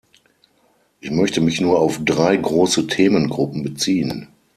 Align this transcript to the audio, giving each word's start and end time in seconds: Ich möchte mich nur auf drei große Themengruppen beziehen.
Ich 0.99 1.11
möchte 1.11 1.41
mich 1.41 1.61
nur 1.61 1.79
auf 1.79 1.99
drei 2.03 2.35
große 2.35 2.87
Themengruppen 2.87 3.61
beziehen. 3.61 4.29